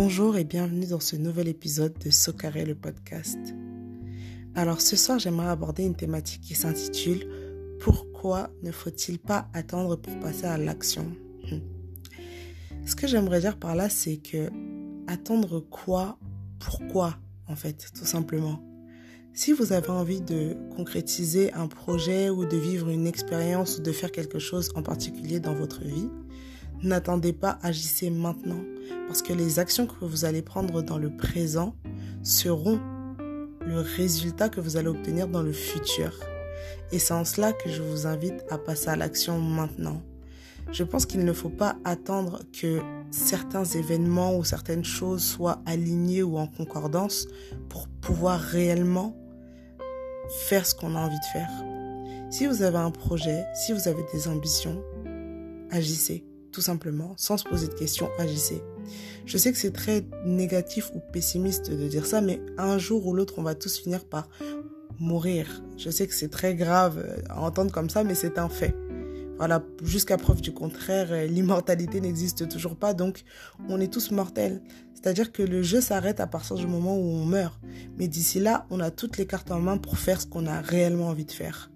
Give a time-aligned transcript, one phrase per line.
[0.00, 3.36] Bonjour et bienvenue dans ce nouvel épisode de Socaré le podcast.
[4.54, 7.26] Alors ce soir, j'aimerais aborder une thématique qui s'intitule
[7.80, 11.04] Pourquoi ne faut-il pas attendre pour passer à l'action?
[11.50, 11.58] Hmm.
[12.86, 14.50] Ce que j'aimerais dire par là, c'est que
[15.08, 16.16] attendre quoi
[16.60, 17.16] Pourquoi
[17.48, 18.62] en fait, tout simplement.
[19.34, 23.90] Si vous avez envie de concrétiser un projet ou de vivre une expérience ou de
[23.90, 26.08] faire quelque chose en particulier dans votre vie,
[26.82, 28.60] n'attendez pas, agissez maintenant.
[29.06, 31.74] Parce que les actions que vous allez prendre dans le présent
[32.22, 32.80] seront
[33.66, 36.12] le résultat que vous allez obtenir dans le futur.
[36.92, 40.02] Et c'est en cela que je vous invite à passer à l'action maintenant.
[40.72, 46.22] Je pense qu'il ne faut pas attendre que certains événements ou certaines choses soient alignées
[46.22, 47.26] ou en concordance
[47.68, 49.16] pour pouvoir réellement
[50.46, 51.50] faire ce qu'on a envie de faire.
[52.30, 54.82] Si vous avez un projet, si vous avez des ambitions,
[55.70, 56.26] agissez,
[56.58, 58.60] tout simplement, sans se poser de questions, agissez.
[59.26, 63.14] Je sais que c'est très négatif ou pessimiste de dire ça, mais un jour ou
[63.14, 64.28] l'autre, on va tous finir par
[64.98, 65.62] mourir.
[65.76, 68.74] Je sais que c'est très grave à entendre comme ça, mais c'est un fait.
[69.36, 73.22] Voilà, jusqu'à preuve du contraire, euh, l'immortalité n'existe toujours pas, donc
[73.68, 74.60] on est tous mortels.
[74.94, 77.56] C'est-à-dire que le jeu s'arrête à partir du moment où on meurt.
[77.98, 80.60] Mais d'ici là, on a toutes les cartes en main pour faire ce qu'on a
[80.60, 81.70] réellement envie de faire.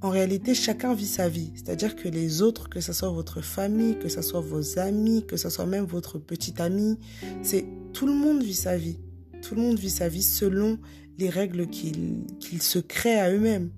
[0.00, 1.50] En réalité, chacun vit sa vie.
[1.56, 5.36] C'est-à-dire que les autres, que ce soit votre famille, que ce soit vos amis, que
[5.36, 6.98] ce soit même votre petit ami,
[7.42, 9.00] c'est tout le monde vit sa vie.
[9.42, 10.78] Tout le monde vit sa vie selon
[11.18, 13.70] les règles qu'ils se créent à eux-mêmes.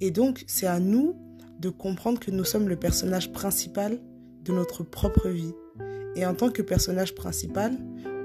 [0.00, 1.14] Et donc, c'est à nous
[1.60, 4.00] de comprendre que nous sommes le personnage principal
[4.44, 5.52] de notre propre vie.
[6.16, 7.76] Et en tant que personnage principal,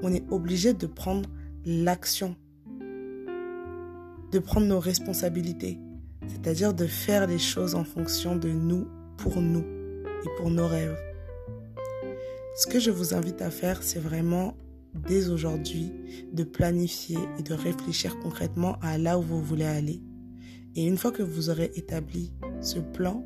[0.02, 1.28] on est obligé de prendre
[1.66, 2.34] l'action,
[4.32, 5.78] de prendre nos responsabilités,
[6.28, 9.64] c'est-à-dire de faire les choses en fonction de nous, pour nous
[10.24, 10.98] et pour nos rêves.
[12.56, 14.54] Ce que je vous invite à faire, c'est vraiment
[14.94, 15.92] dès aujourd'hui
[16.32, 20.02] de planifier et de réfléchir concrètement à là où vous voulez aller.
[20.74, 23.24] Et une fois que vous aurez établi ce plan,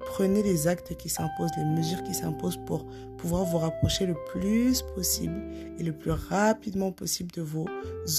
[0.00, 2.86] prenez les actes qui s'imposent, les mesures qui s'imposent pour
[3.18, 5.42] pouvoir vous rapprocher le plus possible
[5.78, 7.66] et le plus rapidement possible de vos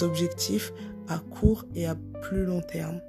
[0.02, 0.74] objectifs
[1.08, 3.00] à court et à plus long terme.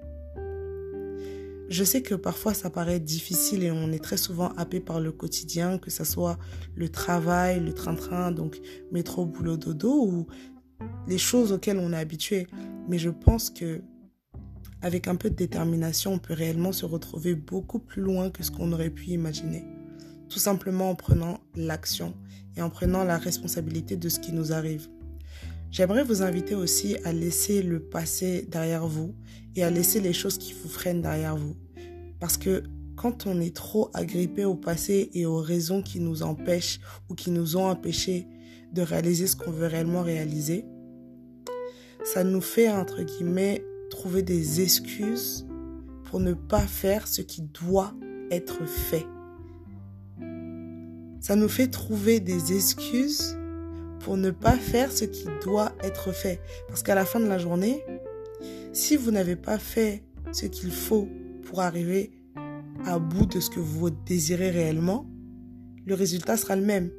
[1.69, 5.10] Je sais que parfois ça paraît difficile et on est très souvent happé par le
[5.10, 6.38] quotidien, que ce soit
[6.77, 8.60] le travail, le train-train, donc
[8.93, 10.27] métro, boulot, dodo ou
[11.09, 12.47] les choses auxquelles on est habitué.
[12.88, 13.82] Mais je pense que
[14.81, 18.53] avec un peu de détermination, on peut réellement se retrouver beaucoup plus loin que ce
[18.53, 19.65] qu'on aurait pu imaginer.
[20.28, 22.15] Tout simplement en prenant l'action
[22.56, 24.88] et en prenant la responsabilité de ce qui nous arrive.
[25.71, 29.15] J'aimerais vous inviter aussi à laisser le passé derrière vous
[29.54, 31.56] et à laisser les choses qui vous freinent derrière vous.
[32.21, 32.62] Parce que
[32.97, 37.31] quand on est trop agrippé au passé et aux raisons qui nous empêchent ou qui
[37.31, 38.27] nous ont empêchés
[38.72, 40.65] de réaliser ce qu'on veut réellement réaliser,
[42.04, 45.47] ça nous fait, entre guillemets, trouver des excuses
[46.04, 47.93] pour ne pas faire ce qui doit
[48.31, 49.06] être fait.
[51.21, 53.37] Ça nous fait trouver des excuses
[54.06, 56.41] pour ne pas faire ce qui doit être fait.
[56.69, 57.83] Parce qu'à la fin de la journée,
[58.72, 61.09] si vous n'avez pas fait ce qu'il faut
[61.43, 62.12] pour arriver
[62.84, 65.06] à bout de ce que vous désirez réellement,
[65.87, 66.93] le résultat sera le même.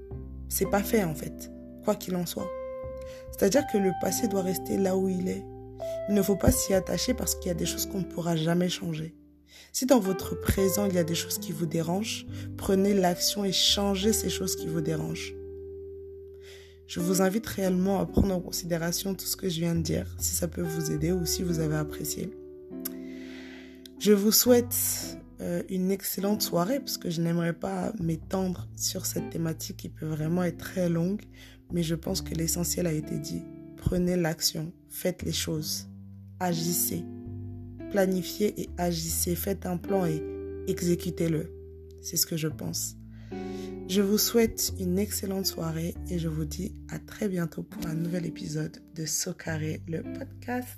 [0.50, 1.50] C'est pas fait en fait,
[1.86, 2.52] quoi qu'il en soit.
[3.32, 5.46] C'est-à-dire que le passé doit rester là où il est.
[6.10, 8.36] Il ne faut pas s'y attacher parce qu'il y a des choses qu'on ne pourra
[8.36, 9.16] jamais changer.
[9.72, 13.54] Si dans votre présent il y a des choses qui vous dérangent, prenez l'action et
[13.54, 15.37] changez ces choses qui vous dérangent.
[16.88, 20.08] Je vous invite réellement à prendre en considération tout ce que je viens de dire,
[20.20, 22.30] si ça peut vous aider ou si vous avez apprécié.
[24.00, 29.30] Je vous souhaite euh, une excellente soirée parce que je n'aimerais pas m'étendre sur cette
[29.30, 31.24] thématique qui peut vraiment être très longue,
[31.74, 33.44] mais je pense que l'essentiel a été dit.
[33.76, 35.90] Prenez l'action, faites les choses,
[36.40, 37.04] agissez,
[37.92, 40.24] planifiez et agissez, faites un plan et
[40.68, 41.52] exécutez-le.
[42.02, 42.96] C'est ce que je pense.
[43.88, 47.94] Je vous souhaite une excellente soirée et je vous dis à très bientôt pour un
[47.96, 50.78] nouvel épisode de Socaré, le podcast.